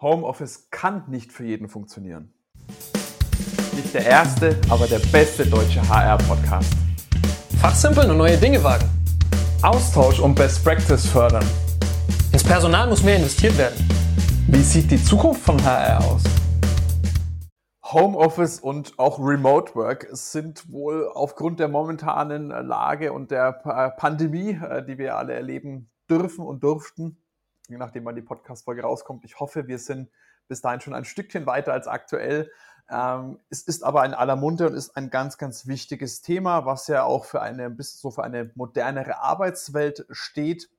[0.00, 2.32] Homeoffice kann nicht für jeden funktionieren.
[3.74, 6.72] Nicht der erste, aber der beste deutsche HR-Podcast.
[7.60, 8.88] Fachsimpeln und neue Dinge wagen.
[9.60, 11.44] Austausch und Best Practice fördern.
[12.32, 13.88] Ins Personal muss mehr investiert werden.
[14.46, 16.22] Wie sieht die Zukunft von HR aus?
[17.82, 23.50] Homeoffice und auch Remote Work sind wohl aufgrund der momentanen Lage und der
[23.96, 27.16] Pandemie, äh, die wir alle erleben dürfen und durften,
[27.68, 29.24] je nachdem, wann die Podcast-Folge rauskommt.
[29.24, 30.10] Ich hoffe, wir sind
[30.48, 32.50] bis dahin schon ein Stückchen weiter als aktuell.
[32.90, 36.86] Ähm, es ist aber in aller Munde und ist ein ganz, ganz wichtiges Thema, was
[36.88, 40.70] ja auch für eine, bis so für eine modernere Arbeitswelt steht.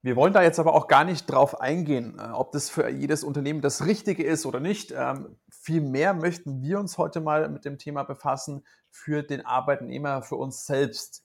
[0.00, 3.24] Wir wollen da jetzt aber auch gar nicht drauf eingehen, äh, ob das für jedes
[3.24, 4.92] Unternehmen das Richtige ist oder nicht.
[4.96, 10.36] Ähm, Vielmehr möchten wir uns heute mal mit dem Thema befassen für den Arbeitnehmer, für
[10.36, 11.23] uns selbst.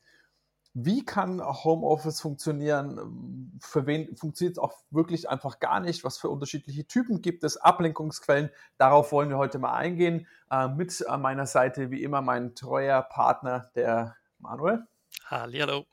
[0.74, 3.52] Wie kann Homeoffice funktionieren?
[3.60, 6.04] Für wen funktioniert es auch wirklich einfach gar nicht?
[6.04, 7.58] Was für unterschiedliche Typen gibt es?
[7.58, 8.50] Ablenkungsquellen?
[8.78, 10.28] Darauf wollen wir heute mal eingehen.
[10.52, 14.86] Äh, mit an meiner Seite wie immer mein treuer Partner, der Manuel.
[15.26, 15.86] Hallo.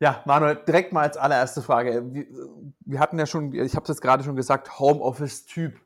[0.00, 2.14] Ja, Manuel, direkt mal als allererste Frage.
[2.14, 2.26] Wir,
[2.80, 5.78] wir hatten ja schon, ich habe es jetzt gerade schon gesagt, Homeoffice-Typ.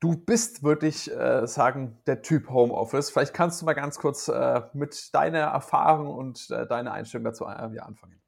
[0.00, 3.10] Du bist, würde ich äh, sagen, der Typ Homeoffice.
[3.10, 7.44] Vielleicht kannst du mal ganz kurz äh, mit deiner Erfahrung und äh, deiner Einstellung dazu
[7.44, 8.20] äh, anfangen.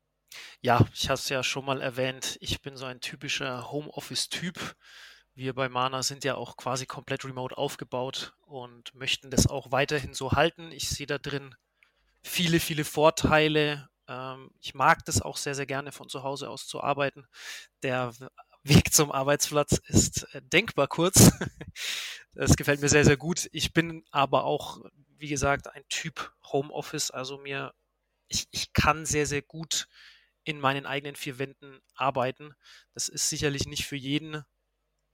[0.61, 2.37] Ja, ich habe es ja schon mal erwähnt.
[2.41, 4.77] Ich bin so ein typischer Homeoffice-Typ.
[5.35, 10.13] Wir bei Mana sind ja auch quasi komplett remote aufgebaut und möchten das auch weiterhin
[10.13, 10.73] so halten.
[10.73, 11.55] Ich sehe da drin
[12.23, 13.89] viele, viele Vorteile.
[14.09, 17.27] Ähm, ich mag das auch sehr, sehr gerne von zu Hause aus zu arbeiten.
[17.83, 18.13] Der
[18.63, 21.31] Weg zum Arbeitsplatz ist äh, denkbar kurz.
[22.33, 23.49] Das gefällt mir sehr, sehr gut.
[23.51, 24.79] Ich bin aber auch,
[25.19, 27.11] wie gesagt, ein Typ Homeoffice.
[27.11, 27.75] Also mir,
[28.29, 29.89] ich, ich kann sehr, sehr gut
[30.45, 32.55] in meinen eigenen vier Wänden arbeiten.
[32.95, 34.45] Das ist sicherlich nicht für jeden,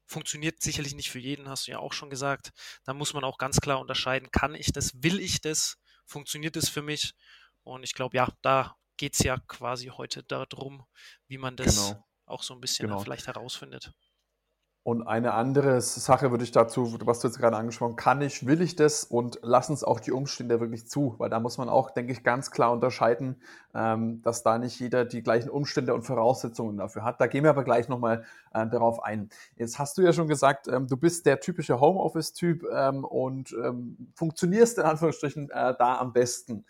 [0.07, 2.53] funktioniert sicherlich nicht für jeden, hast du ja auch schon gesagt.
[2.85, 6.69] Da muss man auch ganz klar unterscheiden, kann ich das, will ich das, funktioniert das
[6.69, 7.15] für mich?
[7.63, 10.85] Und ich glaube, ja, da geht es ja quasi heute darum,
[11.29, 13.01] wie man das genau auch so ein bisschen genau.
[13.01, 13.93] vielleicht herausfindet.
[14.87, 18.47] Und eine andere Sache würde ich dazu, was du jetzt gerade angesprochen hast, kann ich,
[18.47, 21.69] will ich das und lassen es auch die Umstände wirklich zu, weil da muss man
[21.69, 23.43] auch, denke ich, ganz klar unterscheiden,
[23.75, 27.21] ähm, dass da nicht jeder die gleichen Umstände und Voraussetzungen dafür hat.
[27.21, 29.29] Da gehen wir aber gleich nochmal äh, darauf ein.
[29.57, 33.57] Jetzt hast du ja schon gesagt, ähm, du bist der typische Homeoffice-Typ ähm, und
[34.15, 36.65] funktionierst in Anführungsstrichen äh, da am besten.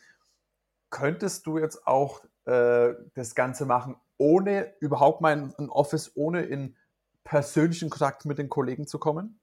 [0.89, 6.43] Könntest du jetzt auch äh, das Ganze machen, ohne überhaupt mal in ein Office, ohne
[6.43, 6.77] in
[7.25, 9.41] persönlichen Kontakt mit den Kollegen zu kommen?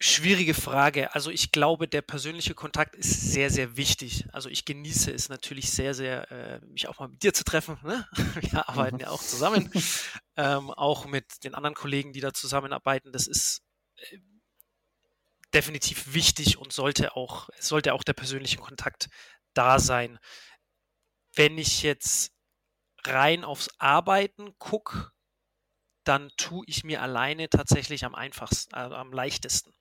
[0.00, 1.12] Schwierige Frage.
[1.16, 4.26] Also ich glaube, der persönliche Kontakt ist sehr, sehr wichtig.
[4.32, 7.78] Also ich genieße es natürlich sehr, sehr, äh, mich auch mal mit dir zu treffen.
[7.82, 8.06] Ne?
[8.52, 9.02] Wir arbeiten mhm.
[9.02, 9.68] ja auch zusammen,
[10.36, 13.10] ähm, auch mit den anderen Kollegen, die da zusammenarbeiten.
[13.10, 13.62] Das ist
[13.96, 14.18] äh,
[15.52, 19.08] definitiv wichtig und sollte auch, sollte auch der persönliche Kontakt
[19.54, 20.20] da sein
[21.34, 22.32] wenn ich jetzt
[23.04, 25.12] rein aufs Arbeiten gucke,
[26.04, 29.74] dann tue ich mir alleine tatsächlich am einfachsten, äh, am leichtesten.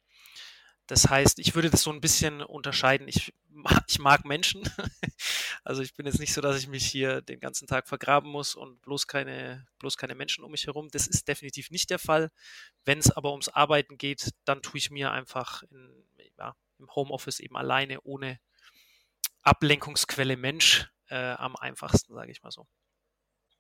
[0.87, 3.07] Das heißt, ich würde das so ein bisschen unterscheiden.
[3.09, 3.33] Ich,
[3.87, 4.63] ich mag Menschen.
[5.63, 8.55] Also ich bin jetzt nicht so, dass ich mich hier den ganzen Tag vergraben muss
[8.55, 10.87] und bloß keine, bloß keine Menschen um mich herum.
[10.89, 12.31] Das ist definitiv nicht der Fall.
[12.85, 16.05] Wenn es aber ums Arbeiten geht, dann tue ich mir einfach in,
[16.37, 18.39] ja, im Homeoffice eben alleine ohne
[19.41, 22.67] Ablenkungsquelle Mensch äh, am einfachsten, sage ich mal so.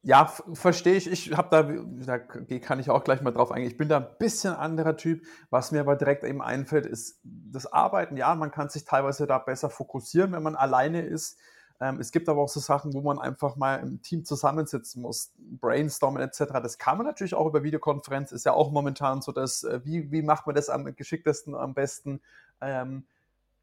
[0.03, 1.11] Ja, verstehe ich.
[1.11, 1.63] Ich habe da,
[2.05, 2.17] da
[2.59, 3.71] kann ich auch gleich mal drauf eingehen.
[3.71, 5.25] Ich bin da ein bisschen anderer Typ.
[5.49, 8.15] Was mir aber direkt eben einfällt, ist das Arbeiten.
[8.15, 11.37] Ja, man kann sich teilweise da besser fokussieren, wenn man alleine ist.
[11.79, 15.33] Ähm, es gibt aber auch so Sachen, wo man einfach mal im Team zusammensitzen muss,
[15.37, 16.45] brainstormen etc.
[16.63, 18.31] Das kann man natürlich auch über Videokonferenz.
[18.31, 21.73] Ist ja auch momentan so, dass äh, wie, wie macht man das am geschicktesten, am
[21.73, 22.21] besten?
[22.61, 23.05] Ähm,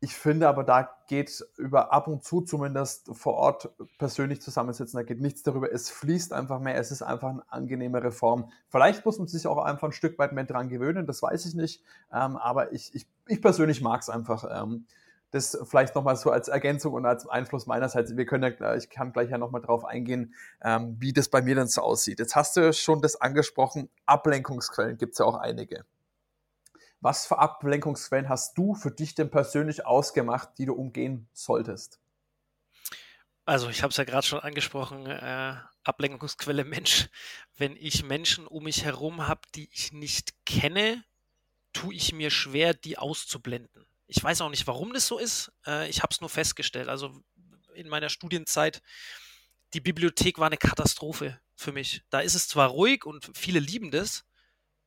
[0.04, 5.02] ich finde aber, da geht über ab und zu zumindest vor Ort persönlich zusammensitzen, da
[5.02, 5.72] geht nichts darüber.
[5.72, 8.50] Es fließt einfach mehr, es ist einfach eine angenehmere Form.
[8.68, 11.54] Vielleicht muss man sich auch einfach ein Stück weit mehr dran gewöhnen, das weiß ich
[11.54, 11.82] nicht.
[12.12, 14.44] Ähm, aber ich, ich, ich persönlich mag es einfach.
[14.50, 14.86] Ähm,
[15.30, 18.16] das vielleicht nochmal so als Ergänzung und als Einfluss meinerseits.
[18.16, 20.32] Wir können ja, ich kann gleich ja nochmal drauf eingehen,
[20.62, 22.20] ähm, wie das bei mir dann so aussieht.
[22.20, 25.86] Jetzt hast du schon das angesprochen, Ablenkungsquellen gibt es ja auch einige.
[27.04, 32.00] Was für Ablenkungsquellen hast du für dich denn persönlich ausgemacht, die du umgehen solltest?
[33.44, 37.10] Also ich habe es ja gerade schon angesprochen, äh, Ablenkungsquelle Mensch.
[37.58, 41.04] Wenn ich Menschen um mich herum habe, die ich nicht kenne,
[41.74, 43.84] tue ich mir schwer, die auszublenden.
[44.06, 45.52] Ich weiß auch nicht, warum das so ist.
[45.66, 46.88] Äh, ich habe es nur festgestellt.
[46.88, 47.22] Also
[47.74, 48.80] in meiner Studienzeit
[49.74, 52.00] die Bibliothek war eine Katastrophe für mich.
[52.08, 54.24] Da ist es zwar ruhig und viele lieben das,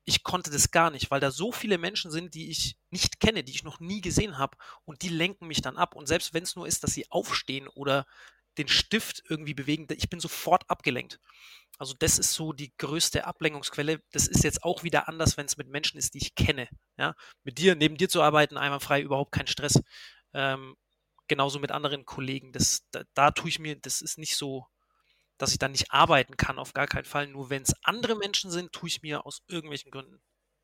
[0.08, 3.44] ich konnte das gar nicht, weil da so viele Menschen sind, die ich nicht kenne,
[3.44, 5.96] die ich noch nie gesehen habe und die lenken mich dann ab.
[5.96, 8.08] Und selbst wenn es nur ist, dass sie aufstehen oder
[8.58, 11.20] den Stift irgendwie bewegen, ich bin sofort abgelenkt.
[11.78, 14.02] Also das ist so die größte Ablenkungsquelle.
[14.14, 16.70] Das ist jetzt auch wieder anders, wenn es mit Menschen ist, die ich kenne.
[16.98, 17.14] Ja,
[17.44, 19.82] mit dir, neben dir zu arbeiten, einwandfrei, überhaupt kein Stress.
[20.34, 20.78] Ähm,
[21.28, 22.54] genauso mit anderen Kollegen.
[22.54, 24.68] Das, da, da tue ich mir, das ist nicht so,
[25.38, 27.28] dass ich dann nicht arbeiten kann, auf gar keinen Fall.
[27.28, 30.20] Nur wenn es andere Menschen sind, tue ich mir aus irgendwelchen Gründen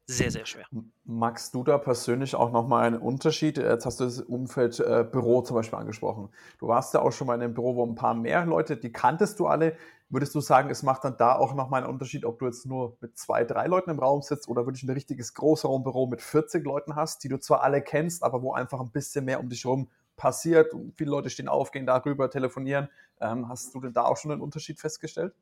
[0.06, 0.66] sehr, sehr schwer.
[1.06, 3.58] Magst du da persönlich auch nochmal einen Unterschied?
[3.58, 6.30] Jetzt hast du das Umfeld äh, Büro zum Beispiel angesprochen.
[6.60, 8.92] Du warst ja auch schon mal in einem Büro, wo ein paar mehr Leute, die
[8.92, 9.78] kanntest du alle.
[10.10, 12.98] Würdest du sagen, es macht dann da auch nochmal einen Unterschied, ob du jetzt nur
[13.00, 16.96] mit zwei, drei Leuten im Raum sitzt oder wirklich ein richtiges Großraumbüro mit 40 Leuten
[16.96, 19.90] hast, die du zwar alle kennst, aber wo einfach ein bisschen mehr um dich herum
[20.15, 22.89] passiert und viele Leute stehen auf, gehen darüber, telefonieren.
[23.19, 25.33] Ähm, hast du denn da auch schon einen Unterschied festgestellt?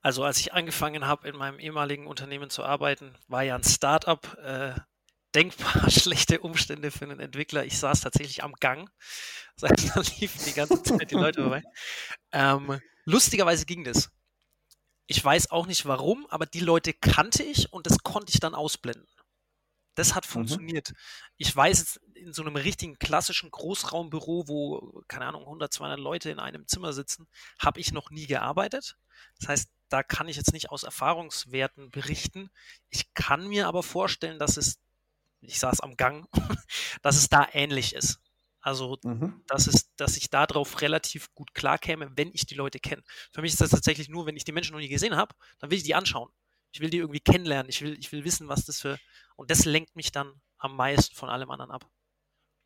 [0.00, 4.36] Also als ich angefangen habe, in meinem ehemaligen Unternehmen zu arbeiten, war ja ein Startup.
[4.38, 4.74] Äh,
[5.34, 7.64] denkbar schlechte Umstände für einen Entwickler.
[7.64, 8.90] Ich saß tatsächlich am Gang.
[9.60, 9.66] Da
[10.20, 11.64] liefen die ganze Zeit die Leute vorbei.
[12.30, 14.08] Ähm, lustigerweise ging das.
[15.08, 18.54] Ich weiß auch nicht warum, aber die Leute kannte ich und das konnte ich dann
[18.54, 19.08] ausblenden.
[19.98, 20.30] Das hat mhm.
[20.30, 20.90] funktioniert.
[20.90, 20.96] Mhm.
[21.38, 26.30] Ich weiß jetzt, in so einem richtigen klassischen Großraumbüro, wo, keine Ahnung, 100, 200 Leute
[26.30, 27.26] in einem Zimmer sitzen,
[27.58, 28.96] habe ich noch nie gearbeitet.
[29.40, 32.50] Das heißt, da kann ich jetzt nicht aus Erfahrungswerten berichten.
[32.90, 34.78] Ich kann mir aber vorstellen, dass es,
[35.40, 36.28] ich saß am Gang,
[37.02, 38.20] dass es da ähnlich ist.
[38.60, 39.42] Also, mhm.
[39.48, 43.02] dass, es, dass ich darauf relativ gut klarkäme, wenn ich die Leute kenne.
[43.32, 45.70] Für mich ist das tatsächlich nur, wenn ich die Menschen noch nie gesehen habe, dann
[45.70, 46.30] will ich die anschauen.
[46.72, 47.68] Ich will die irgendwie kennenlernen.
[47.68, 48.98] Ich will, ich will wissen, was das für.
[49.36, 51.86] Und das lenkt mich dann am meisten von allem anderen ab.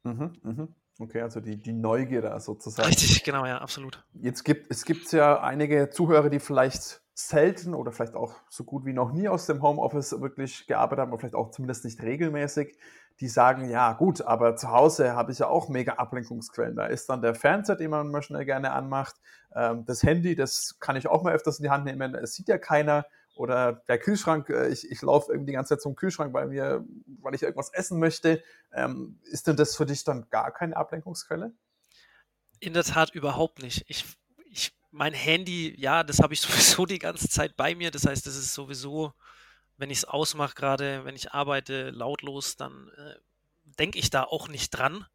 [0.04, 0.74] Mhm, mhm.
[0.98, 2.88] Okay, also die, die Neugier da sozusagen.
[2.88, 4.04] Richtig, genau, ja, absolut.
[4.14, 8.84] Jetzt gibt es gibt ja einige Zuhörer, die vielleicht selten oder vielleicht auch so gut
[8.84, 12.76] wie noch nie aus dem Homeoffice wirklich gearbeitet haben, oder vielleicht auch zumindest nicht regelmäßig,
[13.20, 16.76] die sagen, ja gut, aber zu Hause habe ich ja auch mega Ablenkungsquellen.
[16.76, 19.16] Da ist dann der Fernseher, den man mal schnell gerne anmacht.
[19.54, 22.14] Ähm, das Handy, das kann ich auch mal öfters in die Hand nehmen.
[22.14, 23.06] Es sieht ja keiner.
[23.34, 26.84] Oder der Kühlschrank, äh, ich, ich laufe irgendwie die ganze Zeit zum Kühlschrank, weil, mir,
[27.20, 28.42] weil ich irgendwas essen möchte.
[28.72, 31.52] Ähm, ist denn das für dich dann gar keine Ablenkungsquelle?
[32.60, 33.84] In der Tat überhaupt nicht.
[33.88, 34.04] Ich,
[34.50, 37.90] ich, mein Handy, ja, das habe ich sowieso die ganze Zeit bei mir.
[37.90, 39.14] Das heißt, das ist sowieso,
[39.78, 43.14] wenn ich es ausmache, gerade wenn ich arbeite, lautlos, dann äh,
[43.78, 45.06] denke ich da auch nicht dran.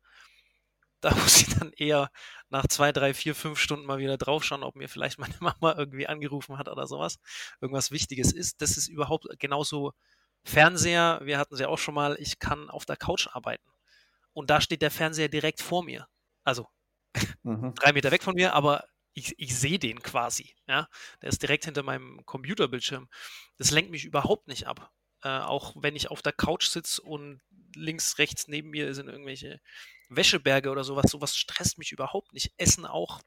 [1.02, 2.10] Da muss ich dann eher
[2.50, 6.08] nach zwei, drei, vier, fünf Stunden mal wieder draufschauen, ob mir vielleicht meine Mama irgendwie
[6.08, 7.20] angerufen hat oder sowas.
[7.62, 8.62] Irgendwas Wichtiges ist.
[8.62, 9.94] Das ist überhaupt genauso
[10.44, 11.20] Fernseher.
[11.24, 12.16] Wir hatten sie auch schon mal.
[12.20, 13.70] Ich kann auf der Couch arbeiten.
[14.34, 16.08] Und da steht der Fernseher direkt vor mir.
[16.44, 16.68] Also
[17.44, 17.74] mhm.
[17.76, 20.56] drei Meter weg von mir, aber ich, ich sehe den quasi.
[20.68, 20.88] Ja?
[21.22, 23.10] Der ist direkt hinter meinem Computerbildschirm.
[23.58, 24.92] Das lenkt mich überhaupt nicht ab.
[25.24, 27.42] Äh, auch wenn ich auf der Couch sitze und
[27.76, 29.60] links, rechts neben mir sind irgendwelche
[30.09, 32.54] Wäscheberge oder sowas, sowas stresst mich überhaupt nicht.
[32.57, 33.21] Essen auch,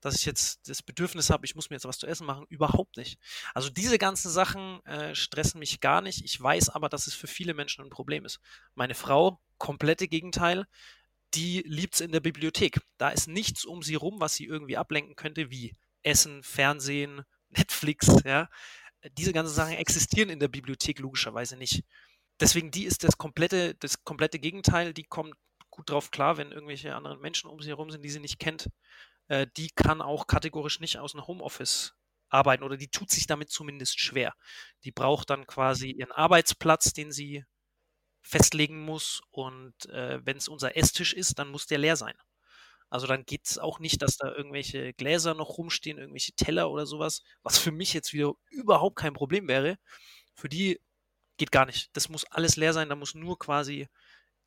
[0.00, 2.96] dass ich jetzt das Bedürfnis habe, ich muss mir jetzt was zu essen machen, überhaupt
[2.96, 3.18] nicht.
[3.54, 6.24] Also diese ganzen Sachen äh, stressen mich gar nicht.
[6.24, 8.40] Ich weiß aber, dass es für viele Menschen ein Problem ist.
[8.74, 10.66] Meine Frau, komplette Gegenteil,
[11.34, 12.80] die liebt es in der Bibliothek.
[12.98, 18.08] Da ist nichts um sie rum, was sie irgendwie ablenken könnte, wie Essen, Fernsehen, Netflix,
[18.24, 18.48] ja.
[19.18, 21.84] Diese ganzen Sachen existieren in der Bibliothek logischerweise nicht.
[22.40, 25.34] Deswegen, die ist das komplette, das komplette Gegenteil, die kommt
[25.74, 28.70] gut drauf klar, wenn irgendwelche anderen Menschen um sie herum sind, die sie nicht kennt.
[29.28, 31.94] Äh, die kann auch kategorisch nicht aus einem Homeoffice
[32.28, 34.34] arbeiten oder die tut sich damit zumindest schwer.
[34.84, 37.44] Die braucht dann quasi ihren Arbeitsplatz, den sie
[38.22, 42.14] festlegen muss und äh, wenn es unser Esstisch ist, dann muss der leer sein.
[42.90, 46.86] Also dann geht es auch nicht, dass da irgendwelche Gläser noch rumstehen, irgendwelche Teller oder
[46.86, 49.78] sowas, was für mich jetzt wieder überhaupt kein Problem wäre.
[50.34, 50.80] Für die
[51.36, 51.90] geht gar nicht.
[51.96, 53.88] Das muss alles leer sein, da muss nur quasi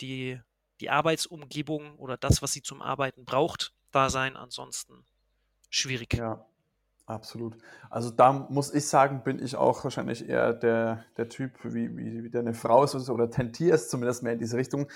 [0.02, 0.40] die
[0.80, 4.36] die Arbeitsumgebung oder das, was sie zum Arbeiten braucht, da sein.
[4.36, 5.06] Ansonsten
[5.70, 6.14] schwierig.
[6.14, 6.46] Ja,
[7.06, 7.58] absolut.
[7.90, 12.24] Also da muss ich sagen, bin ich auch wahrscheinlich eher der, der Typ, wie, wie,
[12.24, 14.88] wie deine Frau ist oder tentierst zumindest mehr in diese Richtung.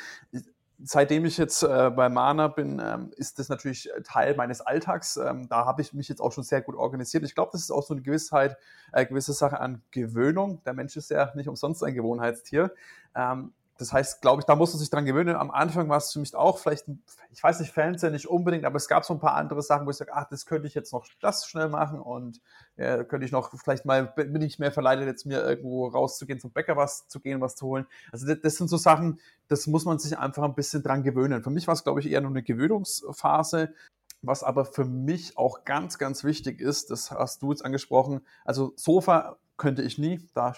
[0.83, 5.17] seitdem ich jetzt äh, bei Mana bin, ähm, ist das natürlich Teil meines Alltags.
[5.17, 7.23] Ähm, da habe ich mich jetzt auch schon sehr gut organisiert.
[7.23, 8.57] Ich glaube, das ist auch so eine Gewissheit,
[8.91, 10.61] äh, gewisse Sache an Gewöhnung.
[10.65, 12.73] Der Mensch ist ja nicht umsonst ein Gewohnheitstier.
[13.15, 15.35] Ähm, das heißt, glaube ich, da muss man sich dran gewöhnen.
[15.35, 16.85] Am Anfang war es für mich auch vielleicht,
[17.31, 19.89] ich weiß nicht, Fernseher nicht unbedingt, aber es gab so ein paar andere Sachen, wo
[19.89, 22.39] ich sage, ach, das könnte ich jetzt noch das schnell machen und
[22.75, 26.51] äh, könnte ich noch, vielleicht mal, bin ich mehr verleitet, jetzt mir irgendwo rauszugehen, zum
[26.51, 27.87] Bäcker was zu gehen, was zu holen.
[28.11, 31.41] Also das, das sind so Sachen, das muss man sich einfach ein bisschen dran gewöhnen.
[31.43, 33.73] Für mich war es, glaube ich, eher nur eine Gewöhnungsphase.
[34.21, 38.73] Was aber für mich auch ganz, ganz wichtig ist, das hast du jetzt angesprochen, also
[38.75, 40.53] Sofa könnte ich nie, da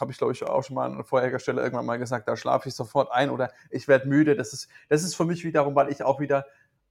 [0.00, 2.68] habe ich glaube ich auch schon mal an vorheriger Stelle irgendwann mal gesagt, da schlafe
[2.68, 4.36] ich sofort ein oder ich werde müde.
[4.36, 6.46] Das ist, das ist für mich wiederum, weil ich auch wieder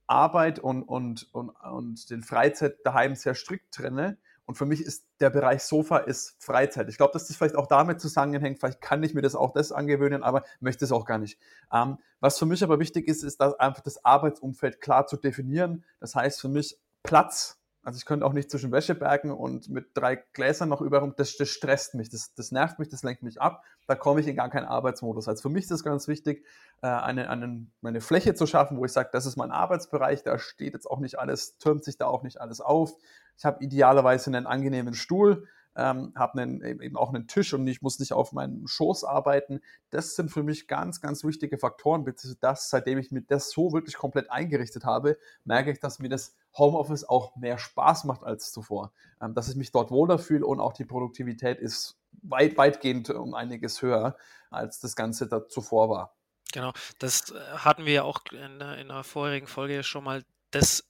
[0.08, 4.18] Arbeit und, und, und, und den Freizeit daheim sehr strikt trenne.
[4.46, 6.90] Und für mich ist der Bereich Sofa ist Freizeit.
[6.90, 8.58] Ich glaube, dass das vielleicht auch damit zusammenhängt.
[8.60, 11.40] Vielleicht kann ich mir das auch das angewöhnen, aber möchte es auch gar nicht.
[11.72, 15.86] Ähm, was für mich aber wichtig ist, ist dass einfach das Arbeitsumfeld klar zu definieren.
[16.00, 17.59] Das heißt für mich Platz
[17.90, 21.50] also ich könnte auch nicht zwischen Wäschebergen und mit drei Gläsern noch überall, das, das
[21.50, 23.64] stresst mich, das, das nervt mich, das lenkt mich ab.
[23.88, 25.28] Da komme ich in gar keinen Arbeitsmodus.
[25.28, 26.46] Also für mich ist es ganz wichtig,
[26.84, 30.38] äh, eine, eine, eine Fläche zu schaffen, wo ich sage, das ist mein Arbeitsbereich, da
[30.38, 32.94] steht jetzt auch nicht alles, türmt sich da auch nicht alles auf.
[33.40, 38.00] Ich habe idealerweise einen angenehmen Stuhl, ähm, habe eben auch einen Tisch und ich muss
[38.00, 39.62] nicht auf meinen Schoß arbeiten.
[39.90, 42.06] Das sind für mich ganz, ganz wichtige Faktoren.
[42.42, 46.36] Das, seitdem ich mir das so wirklich komplett eingerichtet habe, merke ich, dass mir das
[46.58, 48.92] Homeoffice auch mehr Spaß macht als zuvor.
[49.22, 53.34] Ähm, dass ich mich dort wohler fühle und auch die Produktivität ist weit, weitgehend um
[53.34, 54.18] einiges höher,
[54.50, 56.16] als das Ganze da zuvor war.
[56.52, 60.24] Genau, das äh, hatten wir ja auch in, in der vorherigen Folge schon mal.
[60.52, 60.84] Das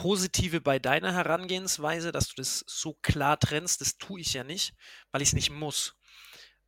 [0.00, 4.72] Positive bei deiner Herangehensweise, dass du das so klar trennst, das tue ich ja nicht,
[5.12, 5.94] weil ich es nicht muss.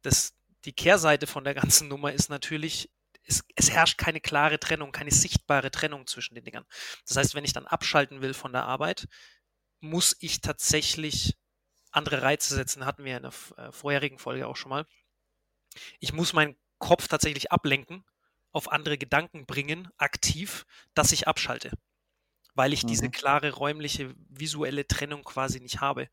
[0.03, 0.35] Das,
[0.67, 2.91] die Kehrseite von der ganzen Nummer ist natürlich,
[3.25, 6.67] es, es, herrscht keine klare Trennung, keine sichtbare Trennung zwischen den Dingern.
[7.09, 9.09] Das heißt, wenn ich dann abschalten will von der Arbeit,
[9.81, 11.35] muss ich tatsächlich
[11.91, 12.85] andere Reize setzen.
[12.85, 14.87] Hatten wir in der äh, vorherigen Folge auch schon mal.
[16.01, 18.05] Ich muss meinen Kopf tatsächlich ablenken,
[18.51, 21.71] auf andere Gedanken bringen, aktiv, dass ich abschalte
[22.55, 22.89] weil ich mhm.
[22.89, 26.09] diese klare räumliche visuelle Trennung quasi nicht habe.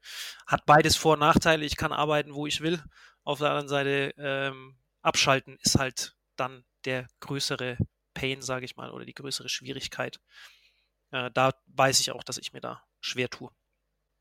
[0.47, 1.65] Hat beides Vor- und Nachteile.
[1.65, 2.81] Ich kann arbeiten, wo ich will.
[3.23, 7.77] Auf der anderen Seite ähm, abschalten ist halt dann der größere
[8.13, 10.19] Pain, sage ich mal, oder die größere Schwierigkeit.
[11.11, 13.49] Äh, da weiß ich auch, dass ich mir da schwer tue.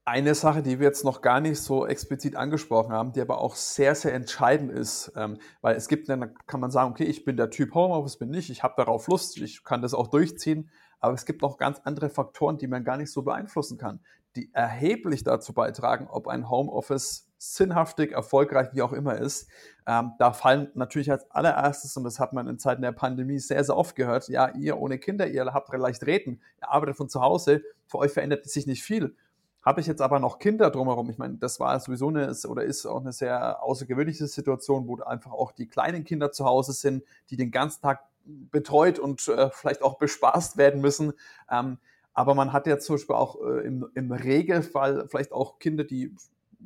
[0.04, 3.54] Eine Sache, die wir jetzt noch gar nicht so explizit angesprochen haben, die aber auch
[3.54, 7.36] sehr, sehr entscheidend ist, ähm, weil es gibt, dann kann man sagen, okay, ich bin
[7.36, 10.70] der Typ Homeoffice, bin nicht, ich habe darauf Lust, ich kann das auch durchziehen,
[11.00, 14.00] aber es gibt noch ganz andere Faktoren, die man gar nicht so beeinflussen kann,
[14.36, 19.48] die erheblich dazu beitragen, ob ein Homeoffice sinnhaftig, erfolgreich, wie auch immer ist.
[19.86, 23.62] Ähm, da fallen natürlich als allererstes, und das hat man in Zeiten der Pandemie sehr,
[23.62, 27.20] sehr oft gehört, ja, ihr ohne Kinder, ihr habt leicht reden, ihr arbeitet von zu
[27.20, 29.14] Hause, für euch verändert sich nicht viel.
[29.62, 31.10] Habe ich jetzt aber noch Kinder drumherum?
[31.10, 35.32] Ich meine, das war sowieso eine oder ist auch eine sehr außergewöhnliche Situation, wo einfach
[35.32, 38.07] auch die kleinen Kinder zu Hause sind, die den ganzen Tag
[38.50, 41.12] betreut und äh, vielleicht auch bespaßt werden müssen.
[41.50, 41.78] Ähm,
[42.12, 46.14] aber man hat ja zum Beispiel auch äh, im, im Regelfall vielleicht auch Kinder, die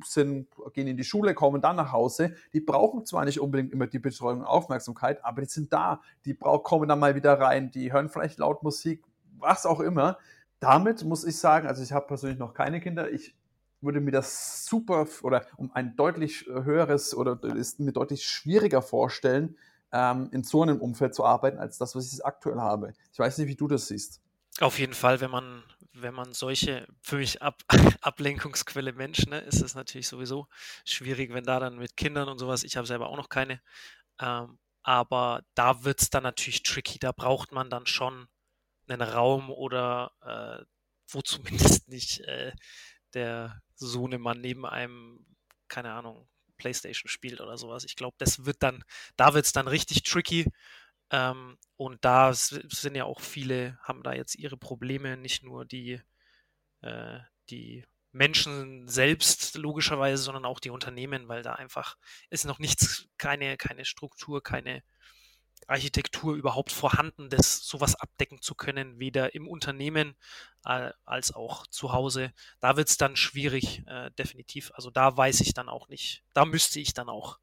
[0.03, 2.33] sind, gehen in die Schule, kommen dann nach Hause.
[2.53, 6.01] Die brauchen zwar nicht unbedingt immer die Betreuung und Aufmerksamkeit, aber die sind da.
[6.25, 9.03] Die kommen dann mal wieder rein, die hören vielleicht laut Musik,
[9.37, 10.17] was auch immer.
[10.59, 13.35] Damit muss ich sagen, also ich habe persönlich noch keine Kinder, ich
[13.81, 19.57] würde mir das super oder um ein deutlich höheres oder ist mir deutlich schwieriger vorstellen,
[19.93, 22.93] ähm, in so einem Umfeld zu arbeiten, als das, was ich aktuell habe.
[23.13, 24.19] Ich weiß nicht, wie du das siehst.
[24.59, 27.63] Auf jeden Fall, wenn man, wenn man solche, für mich Ab
[28.01, 30.47] Ablenkungsquelle Mensch, ne, ist es natürlich sowieso
[30.83, 33.61] schwierig, wenn da dann mit Kindern und sowas, ich habe selber auch noch keine,
[34.19, 38.27] ähm, aber da wird es dann natürlich tricky, da braucht man dann schon
[38.87, 40.65] einen Raum oder äh,
[41.07, 42.51] wo zumindest nicht äh,
[43.13, 45.25] der Sohnemann neben einem,
[45.67, 47.83] keine Ahnung, Playstation spielt oder sowas.
[47.85, 48.83] Ich glaube, das wird dann,
[49.17, 50.45] da wird es dann richtig tricky.
[51.11, 56.01] Ähm, und da sind ja auch viele, haben da jetzt ihre Probleme, nicht nur die,
[56.81, 57.19] äh,
[57.49, 61.97] die Menschen selbst logischerweise, sondern auch die Unternehmen, weil da einfach
[62.29, 64.83] ist noch nichts, keine, keine Struktur, keine
[65.67, 70.15] Architektur überhaupt vorhanden, das sowas abdecken zu können, weder im Unternehmen
[70.65, 72.33] äh, als auch zu Hause.
[72.59, 74.71] Da wird es dann schwierig, äh, definitiv.
[74.75, 76.23] Also da weiß ich dann auch nicht.
[76.33, 77.39] Da müsste ich dann auch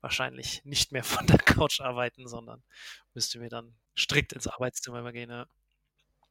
[0.00, 2.62] wahrscheinlich nicht mehr von der Couch arbeiten, sondern
[3.14, 5.30] müsste mir dann strikt ins Arbeitszimmer übergehen.
[5.30, 5.46] Ja.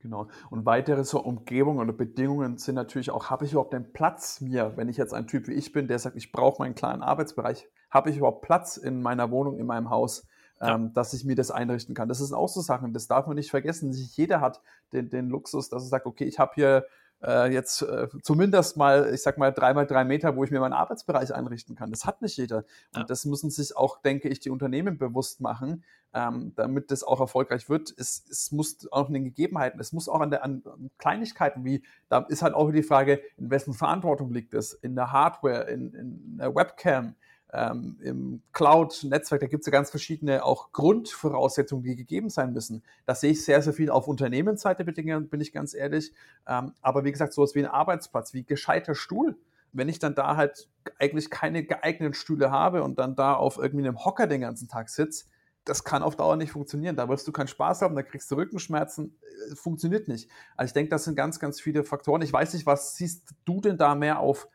[0.02, 0.30] Genau.
[0.50, 4.76] Und weitere so Umgebungen oder Bedingungen sind natürlich auch, habe ich überhaupt den Platz mir,
[4.76, 7.68] wenn ich jetzt ein Typ wie ich bin, der sagt, ich brauche meinen kleinen Arbeitsbereich,
[7.92, 10.28] habe ich überhaupt Platz in meiner Wohnung, in meinem Haus?
[10.62, 10.76] Ja.
[10.76, 12.08] ähm, dass ich mir das einrichten kann.
[12.08, 13.90] Das sind auch so Sachen, das darf man nicht vergessen.
[13.90, 14.62] Nicht jeder hat
[14.94, 16.86] den, den Luxus, dass er sagt, okay, ich habe hier
[17.24, 20.60] äh, jetzt äh, zumindest mal, ich sag mal, drei mal drei Meter, wo ich mir
[20.60, 21.92] meinen Arbeitsbereich einrichten kann.
[21.92, 22.58] Das hat nicht jeder.
[22.94, 23.04] Und ja.
[23.04, 27.70] das müssen sich auch, denke ich, die Unternehmen bewusst machen, ähm, damit das auch erfolgreich
[27.70, 27.94] wird.
[27.98, 30.64] Es, es muss auch an den Gegebenheiten, es muss auch an, der, an
[30.98, 34.74] Kleinigkeiten wie, da ist halt auch die Frage, in wessen Verantwortung liegt es?
[34.74, 37.16] In der Hardware, in, in der Webcam,
[37.54, 42.84] ähm, im Cloud-Netzwerk, da gibt es ja ganz verschiedene auch Grundvoraussetzungen, die gegeben sein müssen.
[43.06, 46.14] Das sehe ich sehr, sehr viel auf Unternehmensseite, bin ich ganz ehrlich.
[46.48, 49.38] Ähm, aber wie gesagt, sowas wie ein Arbeitsplatz, wie gescheiter Stuhl.
[49.74, 50.68] Wenn ich dann da halt
[51.00, 54.90] eigentlich keine geeigneten Stühle habe und dann da auf irgendwie einem Hocker den ganzen Tag
[54.90, 55.26] sitze,
[55.66, 56.96] das kann auf Dauer nicht funktionieren.
[56.96, 59.16] Da wirst du keinen Spaß haben, da kriegst du Rückenschmerzen.
[59.52, 60.30] Äh, funktioniert nicht.
[60.58, 62.22] Also ich denke, das sind ganz, ganz viele Faktoren.
[62.22, 64.48] Ich weiß nicht, was siehst du denn da mehr auf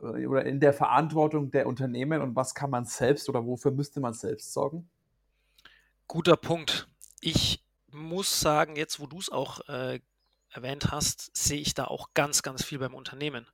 [0.00, 4.12] oder in der Verantwortung der Unternehmen und was kann man selbst oder wofür müsste man
[4.12, 4.88] selbst sorgen?
[6.06, 6.88] Guter Punkt.
[7.20, 10.00] Ich muss sagen, jetzt wo du es auch äh,
[10.50, 13.46] erwähnt hast, sehe ich da auch ganz, ganz viel beim Unternehmen.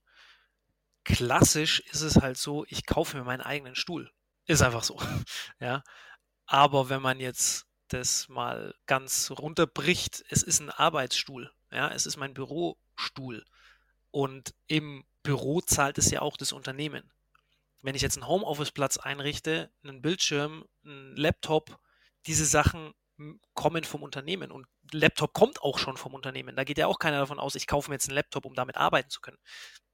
[1.04, 4.10] Klassisch ist es halt so, ich kaufe mir meinen eigenen Stuhl.
[4.46, 4.98] Ist einfach so.
[5.60, 5.82] ja.
[6.46, 11.52] Aber wenn man jetzt das mal ganz runterbricht, es ist ein Arbeitsstuhl.
[11.70, 13.44] Ja, es ist mein Bürostuhl.
[14.12, 17.10] Und im Büro zahlt es ja auch das Unternehmen.
[17.82, 21.80] Wenn ich jetzt einen Homeoffice-Platz einrichte, einen Bildschirm, einen Laptop,
[22.26, 22.94] diese Sachen
[23.54, 26.56] kommen vom Unternehmen und Laptop kommt auch schon vom Unternehmen.
[26.56, 28.76] Da geht ja auch keiner davon aus, ich kaufe mir jetzt einen Laptop, um damit
[28.76, 29.38] arbeiten zu können.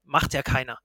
[0.03, 0.79] Macht ja keiner.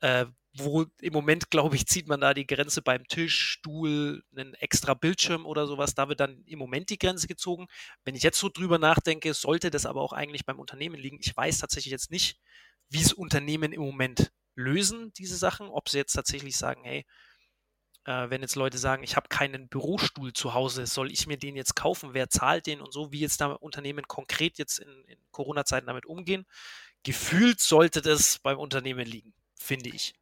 [0.00, 4.54] Äh, wo im Moment, glaube ich, zieht man da die Grenze beim Tisch, Stuhl, einen
[4.54, 5.94] extra Bildschirm oder sowas.
[5.94, 7.68] Da wird dann im Moment die Grenze gezogen.
[8.04, 11.18] Wenn ich jetzt so drüber nachdenke, sollte das aber auch eigentlich beim Unternehmen liegen.
[11.20, 12.40] Ich weiß tatsächlich jetzt nicht,
[12.90, 15.68] wie es Unternehmen im Moment lösen, diese Sachen.
[15.68, 17.06] Ob sie jetzt tatsächlich sagen, hey,
[18.04, 21.56] äh, wenn jetzt Leute sagen, ich habe keinen Bürostuhl zu Hause, soll ich mir den
[21.56, 22.14] jetzt kaufen?
[22.14, 23.12] Wer zahlt den und so?
[23.12, 26.46] Wie jetzt da Unternehmen konkret jetzt in, in Corona-Zeiten damit umgehen?
[27.02, 30.14] Gefühlt sollte das beim Unternehmen liegen, finde ich.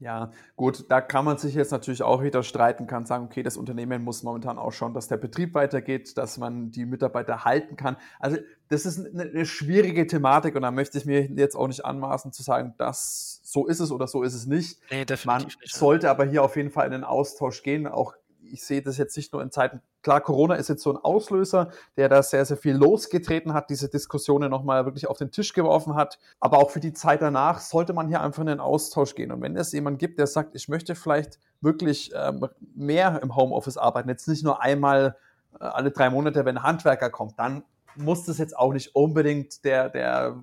[0.00, 3.56] Ja, gut, da kann man sich jetzt natürlich auch wieder streiten, kann sagen, okay, das
[3.56, 7.96] Unternehmen muss momentan auch schauen, dass der Betrieb weitergeht, dass man die Mitarbeiter halten kann.
[8.18, 12.32] Also das ist eine, schwierige Thematik und da möchte ich mir jetzt auch nicht anmaßen
[12.32, 14.80] zu sagen, dass so ist es oder so ist es nicht.
[14.90, 15.74] Nee, definitiv man nicht.
[15.74, 18.14] sollte aber hier auf jeden Fall in den Austausch gehen, auch
[18.50, 21.70] ich sehe das jetzt nicht nur in Zeiten, klar, Corona ist jetzt so ein Auslöser,
[21.96, 25.94] der da sehr, sehr viel losgetreten hat, diese Diskussionen nochmal wirklich auf den Tisch geworfen
[25.94, 26.18] hat.
[26.40, 29.32] Aber auch für die Zeit danach sollte man hier einfach in den Austausch gehen.
[29.32, 33.76] Und wenn es jemand gibt, der sagt, ich möchte vielleicht wirklich ähm, mehr im Homeoffice
[33.76, 35.16] arbeiten, jetzt nicht nur einmal
[35.60, 37.64] äh, alle drei Monate, wenn ein Handwerker kommt, dann
[37.96, 40.42] muss das jetzt auch nicht unbedingt der, der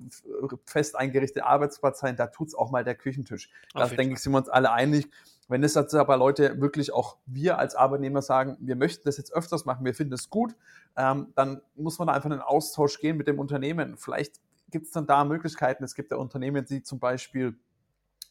[0.66, 3.50] fest eingerichtete Arbeitsplatz sein, da tut es auch mal der Küchentisch.
[3.74, 5.10] Das denke ich, sind wir uns alle einig.
[5.52, 9.34] Wenn es jetzt aber Leute wirklich auch wir als Arbeitnehmer sagen, wir möchten das jetzt
[9.34, 10.56] öfters machen, wir finden es gut,
[10.96, 13.98] ähm, dann muss man da einfach in einen Austausch gehen mit dem Unternehmen.
[13.98, 15.84] Vielleicht gibt es dann da Möglichkeiten.
[15.84, 17.60] Es gibt ja Unternehmen, die zum Beispiel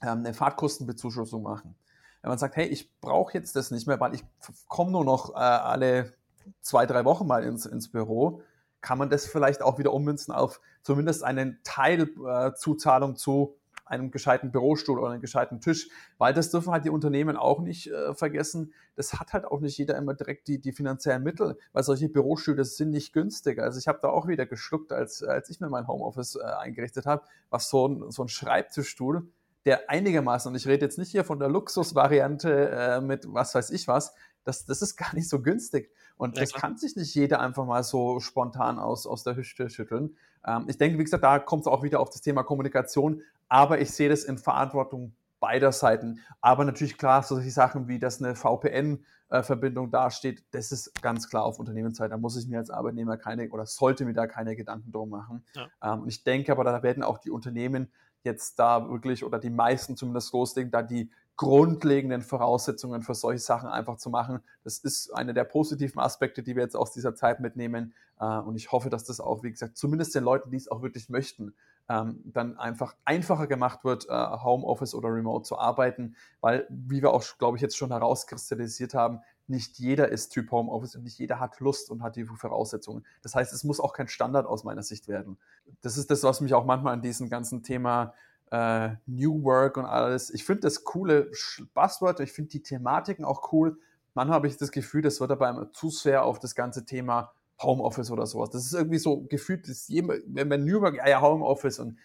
[0.00, 1.74] ähm, eine Fahrtkostenbezuschussung machen.
[2.22, 4.24] Wenn man sagt, hey, ich brauche jetzt das nicht mehr, weil ich
[4.66, 6.14] komme nur noch äh, alle
[6.62, 8.40] zwei, drei Wochen mal ins, ins Büro,
[8.80, 13.56] kann man das vielleicht auch wieder ummünzen auf zumindest einen Teil äh, zu
[13.90, 17.88] einem gescheiten Bürostuhl oder einem gescheiten Tisch, weil das dürfen halt die Unternehmen auch nicht
[17.88, 18.72] äh, vergessen.
[18.96, 22.64] Das hat halt auch nicht jeder immer direkt die, die finanziellen Mittel, weil solche Bürostühle
[22.64, 23.58] sind nicht günstig.
[23.58, 27.06] Also ich habe da auch wieder geschluckt, als, als ich mir mein Homeoffice äh, eingerichtet
[27.06, 29.28] habe, was so ein, so ein Schreibtischstuhl,
[29.66, 33.70] der einigermaßen, und ich rede jetzt nicht hier von der Luxusvariante äh, mit was weiß
[33.70, 35.92] ich was, das, das ist gar nicht so günstig.
[36.16, 39.68] Und ja, das kann sich nicht jeder einfach mal so spontan aus, aus der Hüfte
[39.68, 40.16] schütteln.
[40.46, 43.80] Ähm, ich denke, wie gesagt, da kommt es auch wieder auf das Thema Kommunikation, aber
[43.80, 46.20] ich sehe das in Verantwortung beider Seiten.
[46.40, 51.44] Aber natürlich klar, solche Sachen wie, dass eine VPN-Verbindung äh, dasteht, das ist ganz klar
[51.44, 52.10] auf Unternehmensseite.
[52.10, 55.44] Da muss ich mir als Arbeitnehmer keine oder sollte mir da keine Gedanken drum machen.
[55.54, 55.68] Ja.
[55.82, 57.90] Ähm, ich denke aber, da werden auch die Unternehmen
[58.22, 63.70] jetzt da wirklich oder die meisten zumindest loslegen, da die grundlegenden Voraussetzungen für solche Sachen
[63.70, 64.40] einfach zu machen.
[64.62, 67.94] Das ist einer der positiven Aspekte, die wir jetzt aus dieser Zeit mitnehmen.
[68.20, 70.82] Äh, und ich hoffe, dass das auch, wie gesagt, zumindest den Leuten, die es auch
[70.82, 71.54] wirklich möchten,
[71.90, 77.12] ähm, dann einfach einfacher gemacht wird, äh, Homeoffice oder Remote zu arbeiten, weil, wie wir
[77.12, 81.40] auch, glaube ich, jetzt schon herauskristallisiert haben, nicht jeder ist Typ Homeoffice und nicht jeder
[81.40, 83.04] hat Lust und hat die Voraussetzungen.
[83.22, 85.36] Das heißt, es muss auch kein Standard aus meiner Sicht werden.
[85.82, 88.14] Das ist das, was mich auch manchmal an diesem ganzen Thema
[88.52, 90.30] äh, New Work und alles.
[90.30, 91.32] Ich finde das coole
[91.74, 93.76] Buzzword, ich finde die Thematiken auch cool.
[94.14, 98.10] Manchmal habe ich das Gefühl, das wird aber zu sehr auf das ganze Thema Homeoffice
[98.10, 98.50] oder sowas.
[98.50, 101.98] Das ist irgendwie so gefühlt, dass jemand, wenn man New Work, ja, ja, Homeoffice und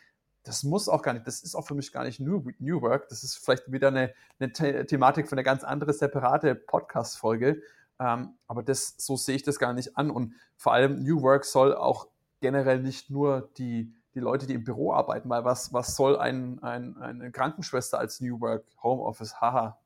[0.44, 3.10] das muss auch gar nicht, das ist auch für mich gar nicht New, New Work.
[3.10, 7.62] Das ist vielleicht wieder eine, eine The Thematik für eine ganz andere, separate Podcast-Folge.
[8.00, 10.12] Ähm, aber das, so sehe ich das gar nicht an.
[10.12, 12.08] Und vor allem New Work soll auch
[12.42, 16.62] generell nicht nur die, die Leute, die im Büro arbeiten, weil was, was soll ein,
[16.62, 19.80] ein, eine Krankenschwester als New Work, Homeoffice, haha.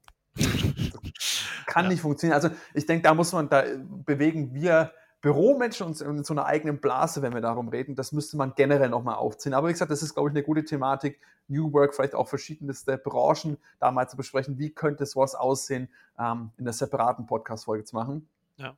[1.68, 1.90] Kann ja.
[1.90, 2.36] nicht funktionieren.
[2.36, 3.64] Also ich denke, da muss man, da
[4.06, 8.38] bewegen wir Büromenschen und in so einer eigenen Blase, wenn wir darum reden, das müsste
[8.38, 9.54] man generell nochmal aufziehen.
[9.54, 12.98] Aber wie gesagt, das ist, glaube ich, eine gute Thematik, New Work, vielleicht auch verschiedenste
[12.98, 17.96] Branchen da mal zu besprechen, wie könnte sowas aussehen, ähm, in einer separaten Podcast-Folge zu
[17.96, 18.30] machen.
[18.58, 18.78] Ja,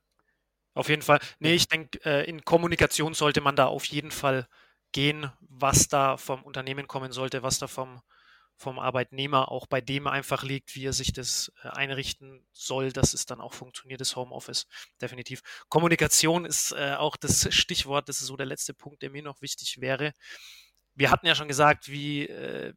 [0.74, 1.20] auf jeden Fall.
[1.40, 4.48] Nee, ich denke, äh, in Kommunikation sollte man da auf jeden Fall
[4.94, 8.02] gehen, was da vom Unternehmen kommen sollte, was da vom
[8.62, 13.14] vom Arbeitnehmer auch bei dem einfach liegt, wie er sich das äh, einrichten soll, dass
[13.14, 14.68] es dann auch funktioniert, das Homeoffice.
[15.02, 15.42] Definitiv.
[15.68, 19.42] Kommunikation ist äh, auch das Stichwort, das ist so der letzte Punkt, der mir noch
[19.42, 20.14] wichtig wäre.
[20.94, 22.74] Wir hatten ja schon gesagt, wie äh,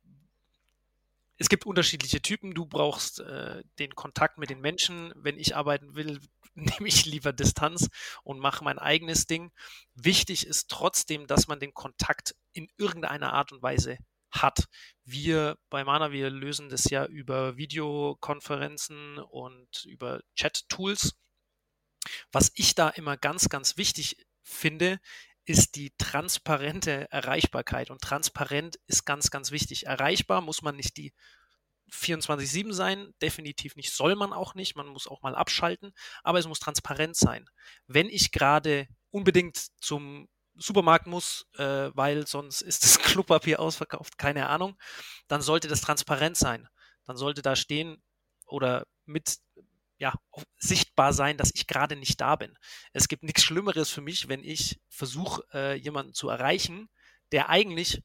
[1.37, 2.55] es gibt unterschiedliche Typen.
[2.55, 5.13] Du brauchst äh, den Kontakt mit den Menschen.
[5.17, 6.21] Wenn ich arbeiten will,
[6.55, 7.89] nehme ich lieber Distanz
[8.23, 9.53] und mache mein eigenes Ding.
[9.95, 13.99] Wichtig ist trotzdem, dass man den Kontakt in irgendeiner Art und Weise
[14.43, 14.67] hat.
[15.05, 21.15] Wir bei Mana, wir lösen das ja über Videokonferenzen und über Chat-Tools.
[22.33, 24.99] Was ich da immer ganz, ganz wichtig finde,
[25.47, 27.91] ist die transparente Erreichbarkeit.
[27.91, 29.87] Und transparent ist ganz, ganz wichtig.
[29.87, 31.13] Erreichbar muss man nicht die
[31.93, 35.93] 24-7 sein, definitiv nicht, soll man auch nicht, man muss auch mal abschalten,
[36.23, 37.49] aber es muss transparent sein.
[37.87, 44.49] Wenn ich gerade unbedingt zum Supermarkt muss, äh, weil sonst ist das Klopapier ausverkauft, keine
[44.49, 44.77] Ahnung,
[45.29, 46.69] dann sollte das transparent sein.
[47.05, 48.03] Dann sollte da stehen
[48.47, 49.39] oder mit
[49.99, 50.13] ja,
[50.59, 52.57] sichtbar sein, dass ich gerade nicht da bin.
[52.93, 56.89] Es gibt nichts Schlimmeres für mich, wenn ich versuche, äh, jemanden zu erreichen,
[57.33, 58.03] der eigentlich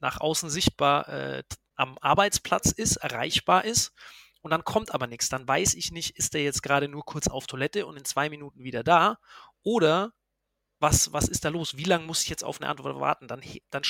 [0.00, 1.42] nach außen sichtbar äh,
[1.74, 3.92] am Arbeitsplatz ist, erreichbar ist
[4.42, 5.28] und dann kommt aber nichts.
[5.28, 8.28] Dann weiß ich nicht, ist der jetzt gerade nur kurz auf Toilette und in zwei
[8.28, 9.18] Minuten wieder da
[9.62, 10.12] oder
[10.82, 11.76] was, was ist da los?
[11.76, 13.28] Wie lange muss ich jetzt auf eine Antwort warten?
[13.28, 13.40] Dann,
[13.70, 13.82] dann,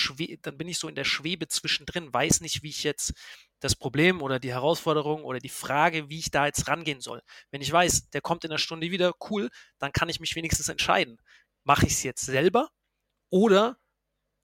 [0.42, 3.14] dann bin ich so in der Schwebe zwischendrin, weiß nicht, wie ich jetzt
[3.60, 7.22] das Problem oder die Herausforderung oder die Frage, wie ich da jetzt rangehen soll.
[7.50, 10.68] Wenn ich weiß, der kommt in einer Stunde wieder, cool, dann kann ich mich wenigstens
[10.68, 11.18] entscheiden.
[11.64, 12.68] Mache ich es jetzt selber
[13.30, 13.78] oder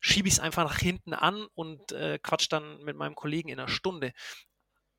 [0.01, 3.59] schiebe ich es einfach nach hinten an und äh, quatsch dann mit meinem Kollegen in
[3.59, 4.13] einer Stunde.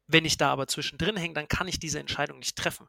[0.06, 2.88] Wenn ich da aber zwischendrin hänge, dann kann ich diese Entscheidung nicht treffen.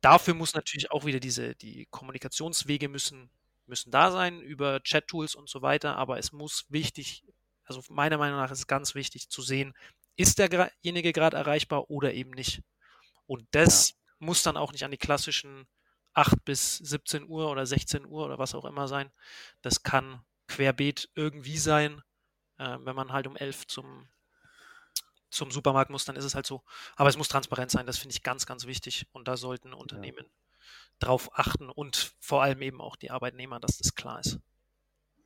[0.00, 3.30] Dafür muss natürlich auch wieder diese, die Kommunikationswege müssen
[3.68, 7.24] müssen da sein über Chat-Tools und so weiter, aber es muss wichtig,
[7.64, 9.74] also meiner Meinung nach ist es ganz wichtig zu sehen,
[10.16, 12.62] ist derjenige gerade erreichbar oder eben nicht.
[13.26, 13.96] Und das ja.
[14.18, 15.68] muss dann auch nicht an die klassischen
[16.14, 19.12] 8 bis 17 Uhr oder 16 Uhr oder was auch immer sein.
[19.62, 22.02] Das kann querbeet irgendwie sein.
[22.56, 24.08] Äh, wenn man halt um 11 zum,
[25.30, 26.64] zum Supermarkt muss, dann ist es halt so.
[26.96, 29.06] Aber es muss transparent sein, das finde ich ganz, ganz wichtig.
[29.12, 30.47] Und da sollten Unternehmen ja
[30.98, 34.40] drauf achten und vor allem eben auch die Arbeitnehmer, dass das klar ist.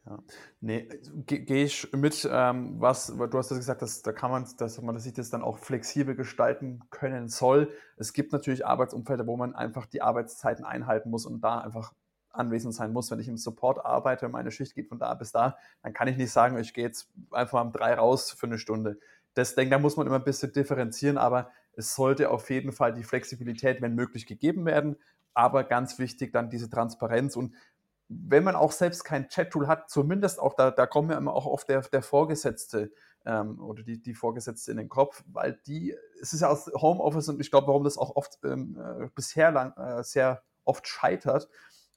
[0.04, 0.18] Ja,
[0.60, 0.88] nee,
[1.26, 4.98] gehe ich mit, ähm, was, du hast ja gesagt, dass, da kann man, dass man
[4.98, 7.72] sich das dann auch flexibel gestalten können soll.
[7.96, 11.94] Es gibt natürlich Arbeitsumfelder, wo man einfach die Arbeitszeiten einhalten muss und da einfach
[12.30, 13.12] anwesend sein muss.
[13.12, 16.16] Wenn ich im Support arbeite, meine Schicht geht von da bis da, dann kann ich
[16.16, 18.98] nicht sagen, ich gehe jetzt einfach um drei raus für eine Stunde.
[19.34, 22.92] Das denke, da muss man immer ein bisschen differenzieren, aber es sollte auf jeden Fall
[22.92, 24.96] die Flexibilität, wenn möglich, gegeben werden
[25.34, 27.54] aber ganz wichtig dann diese Transparenz und
[28.08, 31.46] wenn man auch selbst kein Chat-Tool hat, zumindest auch, da, da kommen ja immer auch
[31.46, 32.92] oft der, der Vorgesetzte
[33.24, 37.28] ähm, oder die, die Vorgesetzte in den Kopf, weil die, es ist ja aus Homeoffice
[37.28, 41.48] und ich glaube, warum das auch oft ähm, äh, bisher lang, äh, sehr oft scheitert,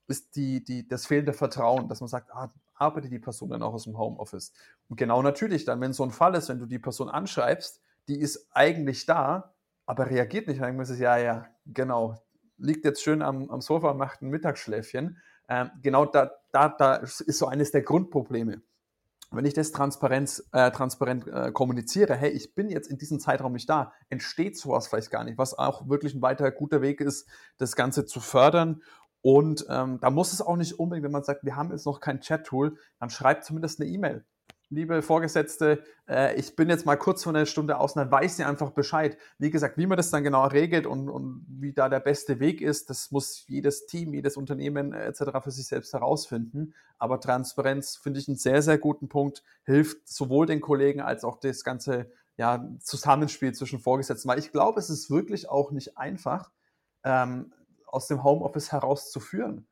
[0.08, 3.74] ist die, die, das fehlende Vertrauen, dass man sagt, ah, arbeitet die Person dann auch
[3.74, 4.54] aus dem Homeoffice?
[4.88, 8.20] Und genau natürlich dann, wenn so ein Fall ist, wenn du die Person anschreibst, die
[8.20, 9.56] ist eigentlich da,
[9.88, 12.18] aber reagiert nicht, dann man sich, ja, ja, genau,
[12.58, 15.18] liegt jetzt schön am, am Sofa und macht ein Mittagsschläfchen.
[15.48, 18.62] Ähm, genau da, da, da ist so eines der Grundprobleme.
[19.32, 23.54] Wenn ich das transparent, äh, transparent äh, kommuniziere, hey, ich bin jetzt in diesem Zeitraum
[23.54, 27.28] nicht da, entsteht sowas vielleicht gar nicht, was auch wirklich ein weiter guter Weg ist,
[27.58, 28.82] das Ganze zu fördern.
[29.22, 32.00] Und ähm, da muss es auch nicht unbedingt, wenn man sagt, wir haben jetzt noch
[32.00, 34.24] kein Chat-Tool, dann schreibt zumindest eine E-Mail
[34.70, 38.44] liebe Vorgesetzte, äh, ich bin jetzt mal kurz vor einer Stunde aus, dann weiß sie
[38.44, 39.18] einfach Bescheid.
[39.38, 42.62] Wie gesagt, wie man das dann genau regelt und, und wie da der beste Weg
[42.62, 45.24] ist, das muss jedes Team, jedes Unternehmen äh, etc.
[45.44, 46.74] für sich selbst herausfinden.
[46.98, 51.40] Aber Transparenz finde ich einen sehr, sehr guten Punkt, hilft sowohl den Kollegen als auch
[51.40, 54.28] das ganze ja, Zusammenspiel zwischen Vorgesetzten.
[54.28, 56.52] Weil ich glaube, es ist wirklich auch nicht einfach,
[57.04, 57.54] ähm,
[57.88, 59.68] aus dem Homeoffice herauszuführen.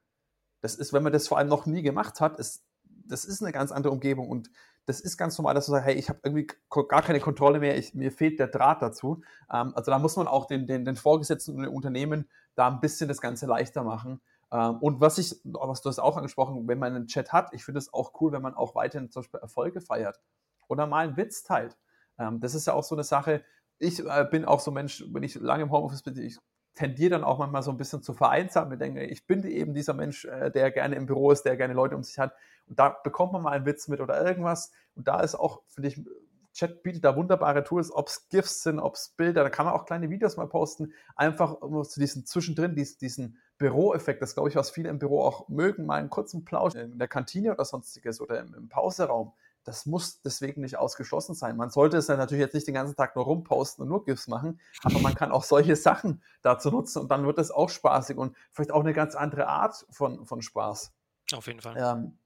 [0.62, 2.64] Das ist, wenn man das vor allem noch nie gemacht hat, ist,
[3.06, 4.50] das ist eine ganz andere Umgebung und
[4.86, 7.78] das ist ganz normal, dass du sagst, hey, ich habe irgendwie gar keine Kontrolle mehr,
[7.78, 9.22] ich, mir fehlt der Draht dazu.
[9.52, 12.80] Ähm, also da muss man auch den, den, den Vorgesetzten und den Unternehmen da ein
[12.80, 14.22] bisschen das Ganze leichter machen.
[14.52, 17.64] Ähm, und was ich, was du hast auch angesprochen, wenn man einen Chat hat, ich
[17.64, 20.20] finde es auch cool, wenn man auch weiterhin zum Beispiel Erfolge feiert
[20.68, 21.78] oder mal einen Witz teilt.
[22.20, 23.44] Ähm, das ist ja auch so eine Sache.
[23.80, 26.38] Ich äh, bin auch so ein Mensch, wenn ich lange im Homeoffice bin, ich
[26.76, 28.74] tendiere dann auch manchmal so ein bisschen zu vereinsamen.
[28.74, 31.74] Ich denke, ich bin eben dieser Mensch, äh, der gerne im Büro ist, der gerne
[31.74, 32.34] Leute um sich hat.
[32.68, 34.72] Und da bekommt man mal einen Witz mit oder irgendwas.
[34.96, 36.02] Und da ist auch, finde ich,
[36.54, 39.74] Chat bietet da wunderbare Tools, ob es GIFs sind, ob es Bilder, da kann man
[39.74, 44.56] auch kleine Videos mal posten, einfach zu diesen zwischendrin, diesen, diesen Büroeffekt, das glaube ich,
[44.56, 48.22] was viele im Büro auch mögen, mal einen kurzen Plausch in der Kantine oder sonstiges
[48.22, 49.34] oder im, im Pauseraum.
[49.64, 51.56] Das muss deswegen nicht ausgeschlossen sein.
[51.56, 54.28] Man sollte es dann natürlich jetzt nicht den ganzen Tag nur rumposten und nur GIFs
[54.28, 58.18] machen, aber man kann auch solche Sachen dazu nutzen und dann wird es auch spaßig
[58.18, 60.92] und vielleicht auch eine ganz andere Art von, von Spaß.
[61.34, 61.76] Auf jeden Fall.
[61.78, 62.18] Ähm,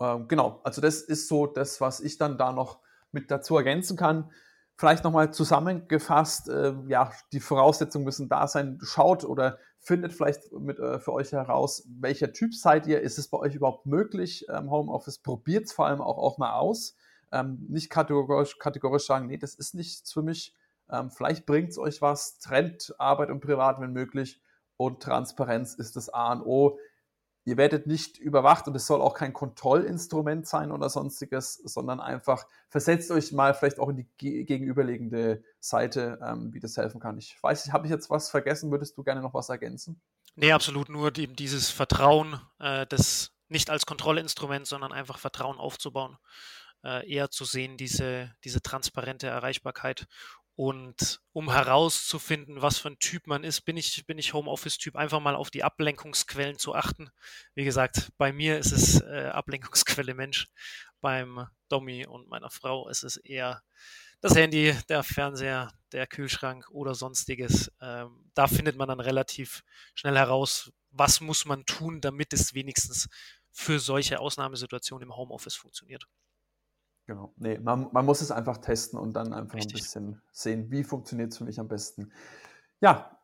[0.00, 2.78] ähm, genau, also das ist so das, was ich dann da noch
[3.12, 4.30] mit dazu ergänzen kann.
[4.76, 8.78] Vielleicht nochmal zusammengefasst, äh, ja, die Voraussetzungen müssen da sein.
[8.82, 13.00] Schaut oder findet vielleicht mit, äh, für euch heraus, welcher Typ seid ihr?
[13.00, 15.18] Ist es bei euch überhaupt möglich, ähm, Homeoffice?
[15.18, 16.96] Probiert es vor allem auch, auch mal aus.
[17.30, 20.54] Ähm, nicht kategorisch, kategorisch sagen, nee, das ist nichts für mich.
[20.90, 22.38] Ähm, vielleicht bringt es euch was.
[22.38, 24.40] Trennt Arbeit und Privat, wenn möglich.
[24.76, 26.78] Und Transparenz ist das A und O.
[27.46, 32.46] Ihr werdet nicht überwacht und es soll auch kein Kontrollinstrument sein oder sonstiges, sondern einfach
[32.68, 37.18] versetzt euch mal vielleicht auch in die gegenüberliegende Seite, ähm, wie das helfen kann.
[37.18, 38.70] Ich weiß nicht, habe ich jetzt was vergessen?
[38.70, 40.00] Würdest du gerne noch was ergänzen?
[40.36, 46.16] Nee, absolut nur die, dieses Vertrauen, äh, das nicht als Kontrollinstrument, sondern einfach Vertrauen aufzubauen.
[46.82, 50.06] Äh, eher zu sehen, diese, diese transparente Erreichbarkeit
[50.56, 55.20] und um herauszufinden, was für ein Typ man ist, bin ich, bin ich Homeoffice-Typ, einfach
[55.20, 57.10] mal auf die Ablenkungsquellen zu achten.
[57.54, 60.46] Wie gesagt, bei mir ist es äh, Ablenkungsquelle Mensch,
[61.00, 63.62] beim Domi und meiner Frau ist es eher
[64.20, 67.70] das Handy, der Fernseher, der Kühlschrank oder sonstiges.
[67.80, 69.64] Ähm, da findet man dann relativ
[69.94, 73.08] schnell heraus, was muss man tun, damit es wenigstens
[73.50, 76.06] für solche Ausnahmesituationen im Homeoffice funktioniert.
[77.06, 77.32] Genau.
[77.36, 79.74] Nee, man, man muss es einfach testen und dann einfach Richtig.
[79.74, 82.10] ein bisschen sehen, wie funktioniert es für mich am besten.
[82.80, 83.18] Ja,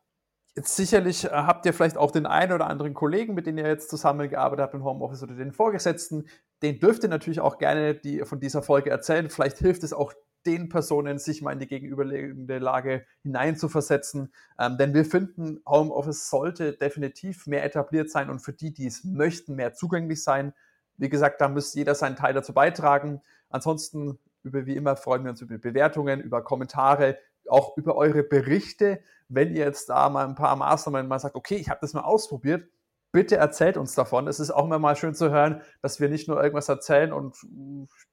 [0.55, 3.67] jetzt sicherlich äh, habt ihr vielleicht auch den einen oder anderen Kollegen, mit dem ihr
[3.67, 6.27] jetzt zusammengearbeitet habt im Homeoffice oder den Vorgesetzten.
[6.61, 9.29] Den dürft ihr natürlich auch gerne die, von dieser Folge erzählen.
[9.29, 10.13] Vielleicht hilft es auch
[10.45, 14.33] den Personen, sich mal in die gegenüberliegende Lage hineinzuversetzen.
[14.59, 19.03] Ähm, denn wir finden, Homeoffice sollte definitiv mehr etabliert sein und für die, die es
[19.03, 20.53] möchten, mehr zugänglich sein.
[20.97, 23.21] Wie gesagt, da muss jeder seinen Teil dazu beitragen.
[23.51, 29.01] Ansonsten, über wie immer, freuen wir uns über Bewertungen, über Kommentare, auch über eure Berichte.
[29.29, 32.01] Wenn ihr jetzt da mal ein paar Maßnahmen mal sagt, okay, ich habe das mal
[32.01, 32.67] ausprobiert,
[33.11, 34.27] bitte erzählt uns davon.
[34.27, 37.35] Es ist auch immer mal schön zu hören, dass wir nicht nur irgendwas erzählen und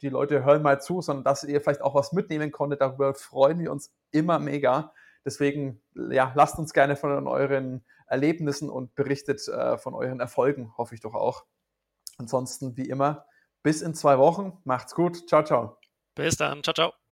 [0.03, 2.81] die Leute hören mal zu, sondern dass ihr vielleicht auch was mitnehmen konntet.
[2.81, 4.93] Darüber freuen wir uns immer mega.
[5.25, 10.95] Deswegen, ja, lasst uns gerne von euren Erlebnissen und berichtet äh, von euren Erfolgen, hoffe
[10.95, 11.45] ich doch auch.
[12.17, 13.27] Ansonsten, wie immer,
[13.63, 14.59] bis in zwei Wochen.
[14.65, 15.29] Macht's gut.
[15.29, 15.79] Ciao, ciao.
[16.15, 16.63] Bis dann.
[16.63, 16.99] Ciao, ciao.